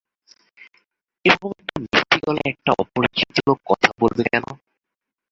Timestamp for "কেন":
4.31-4.45